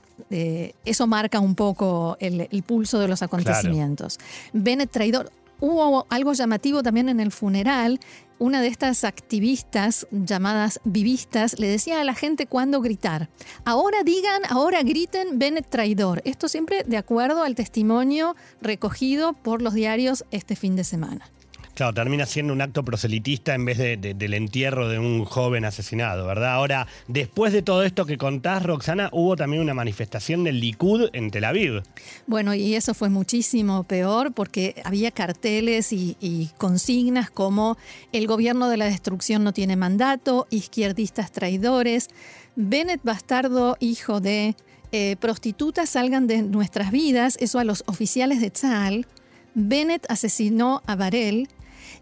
eso 0.83 1.07
marca 1.07 1.39
un 1.39 1.53
poco 1.55 2.17
el, 2.19 2.63
pulso 2.63 2.99
de 2.99 3.07
los 3.07 3.21
acontecimientos. 3.21 4.17
Bennett 4.51 4.91
traidor. 4.91 5.31
Hubo 5.59 6.05
algo 6.09 6.33
llamativo 6.33 6.83
también 6.83 7.09
en 7.09 7.19
el 7.19 7.31
funeral. 7.31 7.99
Una 8.39 8.61
de 8.61 8.67
estas 8.67 9.03
activistas 9.03 10.07
llamadas 10.11 10.79
vivistas 10.83 11.59
le 11.59 11.67
decía 11.67 11.99
a 11.99 12.03
la 12.03 12.13
gente 12.13 12.45
cuándo 12.45 12.81
gritar. 12.81 13.29
Ahora 13.65 14.03
digan, 14.03 14.43
ahora 14.49 14.83
griten 14.83 15.39
Bennett 15.39 15.69
traidor. 15.69 16.21
Esto 16.25 16.47
siempre 16.47 16.83
de 16.85 16.97
acuerdo 16.97 17.41
al 17.41 17.55
testimonio 17.55 18.35
recogido 18.61 19.33
por 19.33 19.63
los 19.63 19.73
diarios 19.73 20.25
este 20.29 20.55
fin 20.55 20.75
de 20.75 20.83
semana. 20.83 21.31
Claro, 21.77 21.93
termina 21.93 22.25
siendo 22.25 22.53
un 22.53 22.61
acto 22.61 22.83
proselitista 22.83 23.53
en 23.53 23.63
vez 23.63 23.77
de, 23.77 23.97
del 23.97 24.33
entierro 24.33 24.89
de 24.89 24.97
un 24.97 25.25
joven 25.25 25.63
asesinado, 25.63 26.25
¿verdad? 26.25 26.53
Ahora, 26.53 26.87
después 27.07 27.53
de 27.53 27.61
todo 27.61 27.83
esto 27.83 28.07
que 28.07 28.17
contás, 28.17 28.63
Roxana, 28.63 29.09
hubo 29.11 29.35
también 29.35 29.61
una 29.61 29.75
manifestación 29.75 30.43
del 30.43 30.59
Likud 30.59 31.09
en 31.13 31.29
Tel 31.29 31.43
Aviv. 31.43 31.83
Bueno, 32.25 32.55
y 32.55 32.73
eso 32.73 32.95
fue 32.95 33.09
muchísimo 33.09 33.83
peor 33.83 34.33
porque 34.33 34.81
había 34.85 35.11
carteles 35.11 35.93
y, 35.93 36.49
consignas 36.57 37.29
como 37.29 37.77
el 38.11 38.25
gobierno 38.25 38.69
de 38.69 38.77
la 38.77 38.85
destrucción 38.85 39.43
no 39.43 39.53
tiene 39.53 39.75
mandato, 39.75 40.47
izquierdistas 40.49 41.31
traidores, 41.31 42.07
Bennett 42.55 43.01
bastardo, 43.03 43.77
hijo 43.79 44.19
de 44.19 44.55
eh, 44.91 45.15
prostitutas 45.19 45.89
salgan 45.89 46.25
de 46.25 46.41
nuestras 46.41 46.89
vidas, 46.89 47.37
eso 47.39 47.59
a 47.59 47.63
los 47.63 47.83
oficiales 47.85 48.41
de 48.41 48.49
Tzal. 48.49 49.05
Bennett 49.53 50.09
asesinó 50.09 50.81
a 50.87 50.95
Varel, 50.95 51.47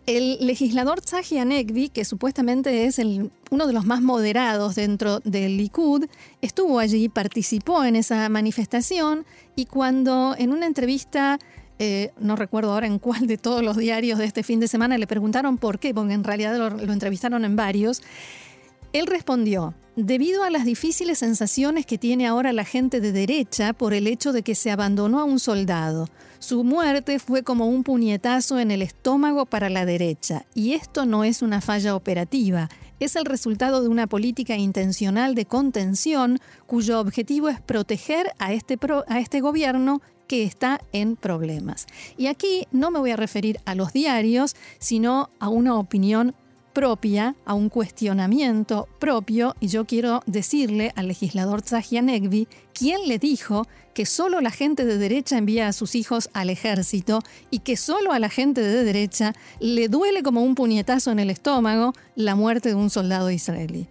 el 0.06 0.38
legislador 0.46 1.02
Tzahi 1.02 1.40
Anegbi, 1.40 1.90
que 1.90 2.06
supuestamente 2.06 2.86
es 2.86 3.00
uno 3.50 3.68
de 3.68 3.74
los 3.74 3.86
más 3.86 4.02
moderados 4.02 4.76
dentro 4.76 5.20
del 5.22 5.58
Likud, 5.58 6.06
estuvo 6.42 6.80
allí, 6.80 7.10
participó 7.10 7.84
en 7.84 7.96
esa 7.96 8.28
manifestación 8.30 9.26
y 9.56 9.66
cuando 9.66 10.36
en 10.38 10.52
una 10.52 10.68
entrevista, 10.68 11.40
eh, 11.80 12.12
no 12.20 12.36
recuerdo 12.36 12.74
ahora 12.74 12.88
en 12.88 13.00
cuál 13.00 13.26
de 13.26 13.38
todos 13.38 13.64
los 13.64 13.78
diarios 13.78 14.20
de 14.20 14.26
este 14.26 14.44
fin 14.44 14.60
de 14.60 14.68
semana, 14.68 14.98
le 14.98 15.08
preguntaron 15.08 15.58
por 15.58 15.80
qué, 15.80 15.94
porque 15.94 16.14
en 16.14 16.24
realidad 16.24 16.58
lo 16.58 16.94
entrevistaron 16.94 17.44
en 17.44 17.56
varios, 17.56 18.04
él 18.94 19.08
respondió, 19.08 19.74
debido 19.96 20.44
a 20.44 20.50
las 20.50 20.66
difíciles 20.66 21.20
sensaciones 21.20 21.86
que 21.86 21.98
tiene 21.98 22.28
ahora 22.28 22.54
la 22.54 22.64
gente 22.64 23.02
de 23.02 23.12
derecha 23.12 23.74
por 23.74 23.94
el 23.94 24.08
hecho 24.08 24.32
de 24.32 24.42
que 24.42 24.56
se 24.56 24.72
abandonó 24.72 25.20
a 25.20 25.26
un 25.26 25.40
soldado, 25.40 26.08
su 26.46 26.64
muerte 26.64 27.18
fue 27.18 27.42
como 27.42 27.66
un 27.66 27.84
puñetazo 27.84 28.60
en 28.60 28.70
el 28.70 28.84
estómago 28.84 29.48
para 29.48 29.68
la 29.68 29.84
derecha, 29.84 30.46
y 30.54 30.74
esto 30.74 31.08
no 31.08 31.24
es 31.24 31.42
una 31.42 31.60
falla 31.60 31.96
operativa, 31.96 32.70
es 33.00 33.16
el 33.16 33.26
resultado 33.26 33.82
de 33.82 33.88
una 33.88 34.06
política 34.06 34.56
intencional 34.56 35.34
de 35.34 35.48
contención 35.48 36.38
cuyo 36.68 37.00
objetivo 37.00 37.50
es 37.50 37.60
proteger 37.62 38.32
a 38.38 38.54
este, 38.54 38.78
a 39.08 39.20
este 39.20 39.42
gobierno 39.42 40.04
que 40.28 40.44
está 40.44 40.82
en 40.94 41.16
problemas. 41.16 41.88
Y 42.16 42.28
aquí 42.28 42.68
no 42.72 42.92
me 42.92 43.00
voy 43.00 43.10
a 43.10 43.16
referir 43.16 43.60
a 43.66 43.74
los 43.74 43.92
diarios, 43.92 44.56
sino 44.78 45.32
a 45.40 45.50
una 45.50 45.80
opinión 45.80 46.36
propia, 46.76 47.36
a 47.46 47.54
un 47.54 47.70
cuestionamiento 47.70 48.88
propio, 49.00 49.56
y 49.62 49.70
yo 49.70 49.86
quiero 49.86 50.22
decirle 50.28 50.92
al 50.98 51.08
legislador 51.08 51.62
Tzahi 51.62 52.02
Negvi 52.02 52.50
quién 52.74 53.08
le 53.08 53.18
dijo 53.18 53.66
que 53.94 54.06
solo 54.06 54.42
la 54.42 54.52
gente 54.52 54.84
de 54.84 54.98
derecha 54.98 55.38
envía 55.38 55.70
a 55.70 55.74
sus 55.74 55.96
hijos 55.96 56.30
al 56.34 56.50
ejército 56.50 57.22
y 57.50 57.60
que 57.60 57.78
solo 57.78 58.12
a 58.12 58.20
la 58.20 58.30
gente 58.30 58.62
de 58.62 58.84
derecha 58.84 59.34
le 59.62 59.88
duele 59.88 60.22
como 60.22 60.44
un 60.44 60.54
puñetazo 60.54 61.12
en 61.12 61.20
el 61.20 61.30
estómago 61.30 61.94
la 62.16 62.36
muerte 62.36 62.70
de 62.70 62.76
un 62.76 62.90
soldado 62.90 63.32
israelí. 63.32 63.88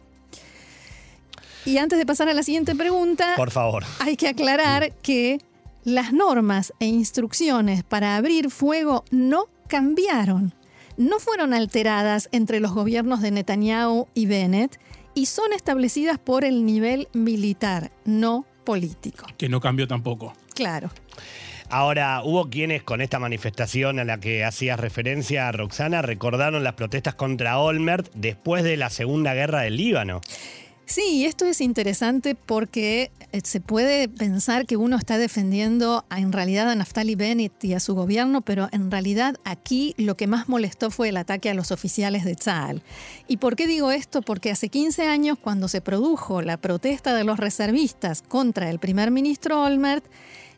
Y 1.64 1.79
antes 1.79 1.99
de 1.99 2.05
pasar 2.05 2.29
a 2.29 2.35
la 2.35 2.43
siguiente 2.43 2.75
pregunta, 2.75 3.33
por 3.37 3.50
favor, 3.50 3.83
hay 3.99 4.19
que 4.19 4.29
aclarar 4.29 4.93
que 4.97 5.38
las 5.85 6.12
normas 6.12 6.75
e 6.81 6.87
instrucciones 6.87 7.83
para 7.83 8.17
abrir 8.17 8.50
fuego 8.50 9.05
no 9.11 9.47
cambiaron 9.69 10.53
no 10.97 11.19
fueron 11.19 11.55
alteradas 11.55 12.29
entre 12.33 12.61
los 12.61 12.73
gobiernos 12.73 13.21
de 13.21 13.31
Netanyahu 13.31 14.09
y 14.15 14.27
Bennett 14.27 14.79
y 15.15 15.27
son 15.27 15.53
establecidas 15.53 16.19
por 16.19 16.45
el 16.45 16.65
nivel 16.67 17.09
militar, 17.13 17.93
no 18.05 18.47
político. 18.65 19.27
Que 19.39 19.49
no 19.49 19.61
cambió 19.61 19.87
tampoco. 19.87 20.33
Claro. 20.55 20.91
Ahora, 21.71 22.23
hubo 22.23 22.51
quienes 22.51 22.83
con 22.83 23.01
esta 23.01 23.19
manifestación 23.19 23.99
a 23.99 24.05
la 24.05 24.21
que 24.21 24.45
hacías 24.45 24.79
referencia, 24.79 25.51
Roxana, 25.51 26.03
recordaron 26.03 26.63
las 26.63 26.75
protestas 26.75 27.15
contra 27.15 27.59
Olmert 27.59 28.11
después 28.15 28.63
de 28.65 28.77
la 28.77 28.91
Segunda 28.91 29.35
Guerra 29.35 29.63
del 29.63 29.77
Líbano. 29.77 30.21
Sí, 30.87 31.25
esto 31.25 31.47
es 31.47 31.62
interesante 31.62 32.35
porque 32.35 33.11
eh, 33.33 33.41
se 33.43 33.61
puede 33.61 34.07
pensar 34.07 34.67
que 34.67 34.76
uno 34.76 34.97
está 34.97 35.17
defendiendo 35.17 36.05
en 36.14 36.31
realidad 36.31 36.69
a 36.69 36.75
Naftali 36.75 37.14
Bennett 37.14 37.64
y 37.64 37.73
a 37.73 37.81
su 37.81 37.95
gobierno, 37.95 38.43
pero 38.43 38.69
en 38.71 38.91
realidad 38.91 39.37
aquí 39.45 39.95
lo 39.97 40.17
que 40.17 40.26
más 40.26 40.47
molestó 40.47 40.91
fue 40.91 41.09
el 41.09 41.17
ataque 41.17 41.49
a 41.49 41.55
los 41.55 41.73
oficiales 41.73 42.25
de 42.25 42.35
Tzal. 42.35 42.83
¿Y 43.26 43.38
por 43.38 43.57
qué 43.57 43.67
digo 43.67 43.93
esto? 43.93 44.21
Porque 44.21 44.50
hace 44.50 44.69
15 44.69 45.07
años, 45.09 45.38
cuando 45.41 45.69
se 45.69 45.81
produjo 45.81 46.43
la 46.43 46.59
protesta 46.59 47.14
de 47.14 47.25
los 47.25 47.38
reservistas 47.38 48.21
contra 48.21 48.69
el 48.69 48.79
primer 48.79 49.11
ministro 49.11 49.62
Olmert, 49.62 50.05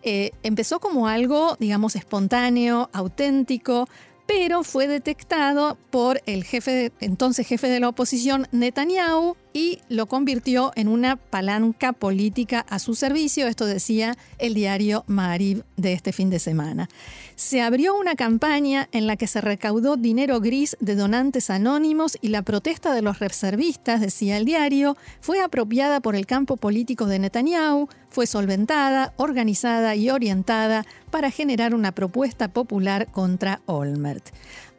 eh, 0.03 0.33
empezó 0.43 0.79
como 0.79 1.09
algo, 1.09 1.57
digamos, 1.59 1.97
espontáneo, 1.97 2.91
auténtico, 2.93 3.89
pero 4.27 4.65
fue 4.65 4.89
detectado 4.89 5.79
por 5.91 6.21
el 6.27 6.45
jefe, 6.45 6.93
entonces 7.01 7.47
jefe 7.47 7.69
de 7.69 7.81
la 7.81 7.89
oposición, 7.89 8.49
Netanyahu, 8.53 9.37
y 9.53 9.79
lo 9.89 10.07
convirtió 10.07 10.71
en 10.75 10.87
una 10.87 11.17
palanca 11.17 11.95
política 11.95 12.67
a 12.69 12.79
su 12.79 12.95
servicio, 12.95 13.47
esto 13.47 13.65
decía 13.65 14.15
el 14.39 14.53
diario 14.53 15.03
Marib 15.07 15.65
de 15.79 15.95
este 15.95 16.13
fin 16.13 16.29
de 16.29 16.39
semana. 16.39 16.91
Se 17.37 17.63
abrió 17.63 17.97
una 17.97 18.17
campaña 18.17 18.89
en 18.93 19.07
la 19.07 19.17
que 19.17 19.27
se 19.27 19.41
recaudó 19.41 19.97
dinero 19.97 20.41
gris 20.41 20.77
de 20.81 20.95
donantes 20.95 21.49
anónimos 21.49 22.19
y 22.21 22.29
la 22.29 22.43
protesta 22.43 22.95
de 22.95 23.01
los 23.01 23.19
reservistas, 23.19 24.03
decía 24.03 24.37
el 24.37 24.45
diario, 24.45 24.99
fue 25.21 25.41
apropiada 25.41 26.01
por 26.01 26.17
el 26.17 26.27
campo 26.27 26.59
político 26.59 27.07
de 27.07 27.19
Netanyahu, 27.19 27.89
fue 28.11 28.27
solventada, 28.27 29.15
organizada 29.17 29.97
y 29.97 30.11
orientada 30.11 30.85
para 31.11 31.31
generar 31.31 31.75
una 31.75 31.93
propuesta 31.93 32.49
popular 32.49 33.07
contra 33.11 33.63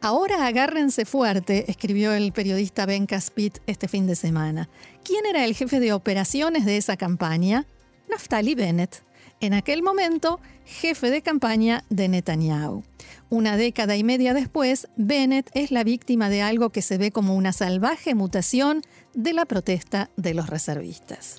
Ahora 0.00 0.46
agárrense 0.46 1.04
fuerte, 1.04 1.70
escribió 1.70 2.12
el 2.12 2.32
periodista 2.32 2.86
Ben 2.86 3.06
Caspit 3.06 3.58
este 3.66 3.88
fin 3.88 4.06
de 4.06 4.16
semana. 4.16 4.68
¿Quién 5.04 5.26
era 5.26 5.44
el 5.44 5.54
jefe 5.54 5.80
de 5.80 5.92
operaciones 5.92 6.64
de 6.64 6.76
esa 6.76 6.96
campaña? 6.96 7.66
Naftali 8.08 8.54
Bennett. 8.54 9.02
En 9.40 9.54
aquel 9.54 9.82
momento, 9.82 10.40
jefe 10.64 11.10
de 11.10 11.22
campaña 11.22 11.84
de 11.90 12.08
Netanyahu. 12.08 12.82
Una 13.30 13.56
década 13.56 13.96
y 13.96 14.02
media 14.02 14.34
después, 14.34 14.88
Bennett 14.96 15.50
es 15.54 15.70
la 15.70 15.84
víctima 15.84 16.28
de 16.28 16.42
algo 16.42 16.70
que 16.70 16.82
se 16.82 16.98
ve 16.98 17.12
como 17.12 17.36
una 17.36 17.52
salvaje 17.52 18.14
mutación 18.14 18.82
de 19.14 19.32
la 19.32 19.44
protesta 19.44 20.10
de 20.16 20.34
los 20.34 20.48
reservistas. 20.48 21.36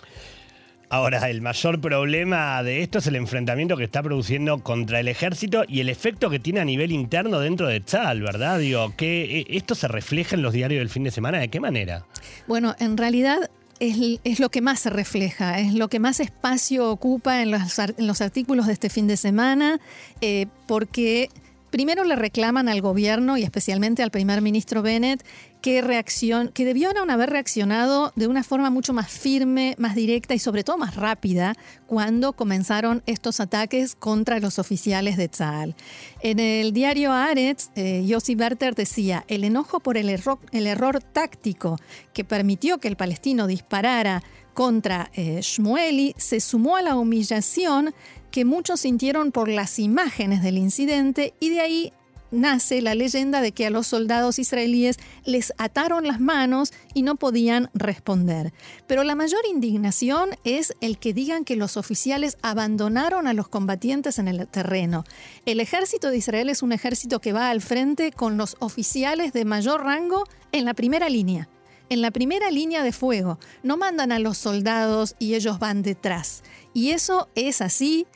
Ahora, 0.92 1.30
el 1.30 1.42
mayor 1.42 1.80
problema 1.80 2.64
de 2.64 2.82
esto 2.82 2.98
es 2.98 3.06
el 3.06 3.16
enfrentamiento 3.16 3.78
que 3.78 3.84
está 3.84 4.02
produciendo 4.02 4.64
contra 4.64 5.00
el 5.00 5.08
ejército 5.08 5.64
y 5.68 5.82
el 5.82 5.90
efecto 5.90 6.32
que 6.32 6.40
tiene 6.40 6.62
a 6.62 6.66
nivel 6.66 6.92
interno 6.92 7.40
dentro 7.40 7.68
de 7.68 7.80
Tzal, 7.80 8.24
¿verdad? 8.24 8.58
Digo, 8.58 8.96
que 8.98 9.40
eh, 9.42 9.46
esto 9.50 9.76
se 9.76 9.88
refleja 9.88 10.36
en 10.36 10.42
los 10.42 10.52
diarios 10.52 10.80
del 10.80 10.90
fin 10.90 11.04
de 11.04 11.12
semana, 11.12 11.38
¿de 11.38 11.50
qué 11.50 11.60
manera? 11.60 12.06
Bueno, 12.48 12.76
en 12.80 12.98
realidad 12.98 13.52
es, 13.80 14.40
lo 14.40 14.50
que 14.50 14.62
más 14.62 14.80
se 14.80 14.90
refleja, 14.90 15.60
es 15.60 15.76
lo 15.76 15.90
que 15.90 16.00
más 16.00 16.20
espacio 16.20 16.90
ocupa 16.90 17.44
en 17.44 17.52
los, 17.52 18.22
artículos 18.22 18.66
de 18.66 18.74
este 18.74 18.90
fin 18.90 19.06
de 19.06 19.16
semana, 19.16 19.80
eh, 20.22 20.48
porque 20.68 21.30
primero 21.70 22.04
le 22.04 22.16
reclaman 22.16 22.70
al 22.70 22.82
gobierno 22.82 23.38
y 23.38 23.44
especialmente 23.44 24.04
al 24.04 24.12
primer 24.12 24.42
ministro 24.42 24.82
Bennett 24.82 25.26
que, 25.62 25.82
reacción, 25.82 26.50
que 26.50 26.66
debieron 26.66 27.10
haber 27.10 27.30
reaccionado 27.30 28.14
de 28.16 28.28
una 28.28 28.44
forma 28.44 28.70
mucho 28.70 28.94
más 28.94 29.10
firme, 29.10 29.76
más 29.78 29.96
directa 29.96 30.34
y 30.34 30.40
sobre 30.40 30.64
todo 30.64 30.78
más 30.78 30.96
rápida 30.96 31.54
cuando 31.86 32.34
comenzaron 32.34 33.04
estos 33.06 33.40
ataques 33.40 33.96
contra 33.96 34.40
los 34.40 34.60
oficiales 34.60 35.18
de 35.18 35.28
Tzal. 35.28 35.76
En 36.22 36.40
el 36.40 36.72
diario 36.74 37.12
Aretz, 37.12 37.70
eh, 37.76 38.04
Yossi 38.06 38.36
Berter 38.36 38.76
decía, 38.76 39.26
el 39.28 39.44
enojo 39.44 39.80
por 39.80 39.98
el 39.98 40.10
error, 40.10 40.40
el 40.52 40.68
error 40.68 41.02
táctico 41.02 41.78
que 42.14 42.24
permitió 42.24 42.78
que 42.78 42.88
el 42.88 42.96
palestino 42.96 43.48
disparara 43.48 44.24
contra 44.54 45.10
eh, 45.14 45.40
Shmueli 45.42 46.16
se 46.18 46.42
sumó 46.42 46.76
a 46.76 46.82
la 46.82 46.96
humillación 46.96 47.94
que 48.32 48.46
muchos 48.46 48.82
sintieron 48.82 49.32
por 49.32 49.50
las 49.50 49.80
imágenes 49.80 50.44
del 50.44 50.58
incidente 50.58 51.34
y 51.40 51.50
de 51.50 51.62
ahí 51.62 51.94
nace 52.32 52.82
la 52.82 52.96
leyenda 52.96 53.42
de 53.42 53.52
que 53.52 53.66
a 53.66 53.70
los 53.70 53.88
soldados 53.88 54.40
israelíes 54.40 54.98
les 55.26 55.54
ataron 55.58 56.08
las 56.08 56.20
manos 56.20 56.74
y 56.94 57.02
no 57.02 57.16
podían 57.16 57.70
responder. 57.74 58.54
Pero 58.88 59.04
la 59.04 59.16
mayor 59.16 59.42
indignación 59.50 60.30
es 60.44 60.74
el 60.82 60.98
que 60.98 61.14
digan 61.14 61.46
que 61.46 61.56
los 61.56 61.78
oficiales 61.78 62.38
abandonaron 62.42 63.28
a 63.28 63.34
los 63.34 63.48
combatientes 63.48 64.20
en 64.20 64.28
el 64.28 64.48
terreno. 64.48 65.04
El 65.46 65.60
ejército 65.60 66.10
de 66.10 66.18
Israel 66.18 66.50
es 66.50 66.62
un 66.62 66.72
ejército 66.72 67.20
que 67.20 67.34
va 67.34 67.50
al 67.50 67.62
frente 67.62 68.12
con 68.12 68.38
los 68.38 68.58
oficiales 68.60 69.34
de 69.34 69.46
mayor 69.46 69.84
rango 69.84 70.24
en 70.52 70.66
la 70.66 70.74
primera 70.74 71.10
línea 71.10 71.50
en 71.90 72.02
la 72.02 72.12
primera 72.12 72.52
línea 72.52 72.84
de 72.84 72.92
fuego. 72.92 73.40
No 73.64 73.76
mandan 73.76 74.12
a 74.12 74.20
los 74.20 74.38
soldados 74.38 75.16
y 75.20 75.34
ellos 75.34 75.60
van 75.60 75.82
detrás. 75.82 76.44
Y 76.74 76.92
eso 76.92 77.28
es 77.36 77.62
así, 77.62 78.08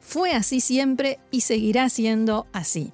fue 0.00 0.32
así 0.32 0.60
siempre 0.60 1.18
y 1.30 1.42
seguirá 1.42 1.88
siendo 1.88 2.46
así. 2.52 2.92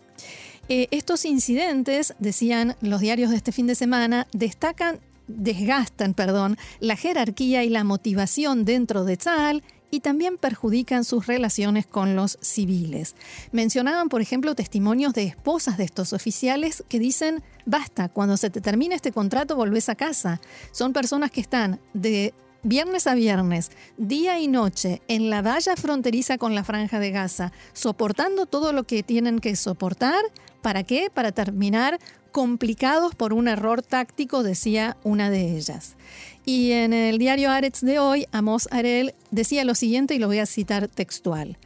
Eh, 0.69 0.89
estos 0.91 1.25
incidentes, 1.25 2.15
decían 2.19 2.77
los 2.81 3.01
diarios 3.01 3.31
de 3.31 3.37
este 3.37 3.53
fin 3.53 3.67
de 3.67 3.75
semana, 3.75 4.27
destacan, 4.33 5.01
desgastan, 5.29 6.15
perdón, 6.15 6.59
la 6.81 6.97
jerarquía 6.97 7.65
y 7.65 7.69
la 7.69 7.85
motivación 7.85 8.65
dentro 8.65 9.05
de 9.05 9.17
Tzal 9.17 9.63
y 9.91 10.01
también 10.01 10.37
perjudican 10.37 11.05
sus 11.05 11.27
relaciones 11.27 11.87
con 11.87 12.17
los 12.17 12.39
civiles. 12.41 13.15
Mencionaban, 13.53 14.09
por 14.09 14.21
ejemplo, 14.21 14.55
testimonios 14.55 15.15
de 15.15 15.25
esposas 15.25 15.79
de 15.79 15.85
estos 15.85 16.13
oficiales 16.13 16.85
que 16.89 16.99
dicen, 16.99 17.43
basta, 17.65 18.09
cuando 18.09 18.37
se 18.37 18.51
te 18.51 18.61
termine 18.61 18.97
este 18.97 19.13
contrato 19.13 19.57
volvés 19.57 19.89
a 19.89 19.95
casa. 19.95 20.41
Son 20.73 20.93
personas 20.93 21.31
que 21.31 21.41
están 21.41 21.81
de 21.95 22.35
viernes 22.67 23.07
a 23.07 23.15
viernes, 23.15 23.71
día 23.97 24.41
y 24.41 24.49
noche, 24.49 25.01
en 25.07 25.31
la 25.31 25.41
valla 25.41 25.77
fronteriza 25.77 26.37
con 26.37 26.57
la 26.57 26.65
franja 26.65 26.99
de 26.99 27.13
Gaza, 27.13 27.53
soportando 27.73 28.47
todo 28.47 28.73
lo 28.73 28.85
que 28.85 29.05
tienen 29.05 29.39
que 29.39 29.55
soportar. 29.55 30.25
¿Para 30.63 30.83
qué? 30.83 31.09
Para 31.15 31.31
terminar 31.31 32.01
complicados 32.33 33.15
por 33.15 33.33
un 33.33 33.47
error 33.47 33.83
táctico, 33.83 34.43
decía 34.43 34.97
una 35.05 35.31
de 35.31 35.57
ellas. 35.57 35.97
Y 36.45 36.73
en 36.73 36.93
el 36.93 37.19
diario 37.19 37.51
Aretz 37.51 37.83
de 37.83 38.01
hoy, 38.01 38.27
Amos 38.33 38.69
Arel 38.73 39.15
decía 39.31 39.65
lo 39.65 39.77
siguiente 39.77 40.17
y 40.17 40.19
lo 40.19 40.27
voy 40.27 40.41
a 40.41 40.47
citar 40.47 40.89
textual. 40.89 41.59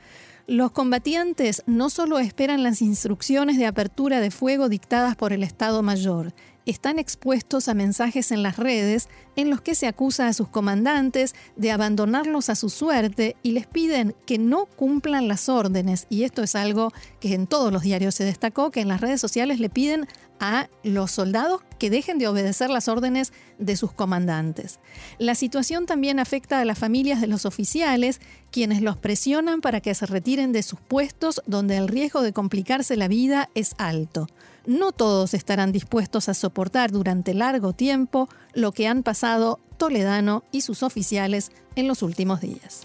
Los 0.47 0.73
combatientes 0.73 1.63
no 1.67 1.91
solo 1.91 2.19
esperan 2.19 2.63
las 2.63 2.83
instrucciones 2.83 3.57
de 3.57 3.67
apertura 3.67 4.21
de 4.21 4.31
fuego 4.31 4.69
dictadas 4.69 5.17
por 5.17 5.33
el 5.33 5.45
Estado 5.45 5.83
Mayor, 5.83 6.35
están 6.67 6.99
expuestos 6.99 7.69
a 7.69 7.75
mensajes 7.75 8.33
en 8.33 8.43
las 8.43 8.57
redes 8.57 9.09
en 9.37 9.51
los 9.51 9.61
que 9.61 9.75
se 9.75 9.87
acusa 9.87 10.29
a 10.29 10.33
sus 10.33 10.49
comandantes 10.49 11.35
de 11.57 11.71
abandonarlos 11.71 12.49
a 12.49 12.55
su 12.55 12.69
suerte 12.69 13.37
y 13.43 13.53
les 13.53 13.67
piden 13.67 14.15
que 14.27 14.39
no 14.39 14.67
cumplan 14.67 15.29
las 15.29 15.49
órdenes. 15.49 16.07
Y 16.11 16.25
esto 16.25 16.43
es 16.43 16.55
algo 16.55 16.93
que 17.21 17.35
en 17.35 17.47
todos 17.47 17.73
los 17.73 17.83
diarios 17.83 18.15
se 18.15 18.25
destacó, 18.25 18.71
que 18.71 18.81
en 18.81 18.89
las 18.89 19.01
redes 19.01 19.21
sociales 19.21 19.61
le 19.61 19.71
piden 19.71 20.07
a 20.39 20.69
los 20.83 21.11
soldados 21.11 21.63
que 21.81 21.91
dejen 21.91 22.19
de 22.19 22.29
obedecer 22.29 22.71
las 22.71 22.87
órdenes 22.87 23.33
de 23.59 23.75
sus 23.75 23.93
comandantes. 23.93 24.79
La 25.19 25.35
situación 25.35 25.87
también 25.87 26.21
afecta 26.21 26.61
a 26.61 26.65
las 26.65 26.79
familias 26.79 27.21
de 27.21 27.27
los 27.27 27.47
oficiales, 27.47 28.21
quienes 28.53 28.83
los 28.83 28.97
presionan 28.97 29.61
para 29.61 29.81
que 29.81 29.95
se 29.95 30.07
retiren 30.07 30.53
de 30.53 30.63
sus 30.63 30.79
puestos 30.79 31.43
donde 31.47 31.79
el 31.79 31.89
riesgo 31.89 32.23
de 32.23 32.33
complicarse 32.33 32.97
la 32.97 33.09
vida 33.09 33.51
es 33.57 33.75
alto. 33.79 34.29
No 34.67 34.93
todos 34.93 35.33
estarán 35.35 35.73
dispuestos 35.73 36.29
a 36.29 36.35
soportar 36.35 36.93
durante 36.93 37.35
largo 37.35 37.73
tiempo 37.73 38.29
lo 38.53 38.73
que 38.73 38.87
han 38.87 39.03
pasado 39.03 39.59
Toledano 39.79 40.45
y 40.53 40.61
sus 40.61 40.83
oficiales 40.83 41.51
en 41.75 41.89
los 41.89 42.03
últimos 42.03 42.43
días. 42.43 42.83